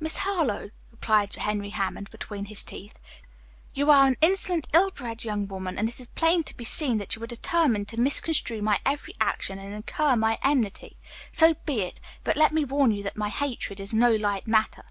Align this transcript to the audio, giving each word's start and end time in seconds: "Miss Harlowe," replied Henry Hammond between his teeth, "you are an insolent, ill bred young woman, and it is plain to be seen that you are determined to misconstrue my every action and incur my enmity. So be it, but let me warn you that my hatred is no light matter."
"Miss 0.00 0.16
Harlowe," 0.16 0.72
replied 0.90 1.32
Henry 1.36 1.70
Hammond 1.70 2.10
between 2.10 2.46
his 2.46 2.64
teeth, 2.64 2.98
"you 3.72 3.88
are 3.88 4.04
an 4.04 4.16
insolent, 4.20 4.66
ill 4.74 4.90
bred 4.90 5.22
young 5.22 5.46
woman, 5.46 5.78
and 5.78 5.88
it 5.88 6.00
is 6.00 6.08
plain 6.08 6.42
to 6.42 6.56
be 6.56 6.64
seen 6.64 6.98
that 6.98 7.14
you 7.14 7.22
are 7.22 7.26
determined 7.28 7.86
to 7.86 7.96
misconstrue 8.00 8.62
my 8.62 8.80
every 8.84 9.14
action 9.20 9.60
and 9.60 9.72
incur 9.72 10.16
my 10.16 10.40
enmity. 10.42 10.96
So 11.30 11.54
be 11.66 11.82
it, 11.82 12.00
but 12.24 12.36
let 12.36 12.50
me 12.52 12.64
warn 12.64 12.90
you 12.90 13.04
that 13.04 13.16
my 13.16 13.28
hatred 13.28 13.78
is 13.78 13.94
no 13.94 14.10
light 14.12 14.48
matter." 14.48 14.86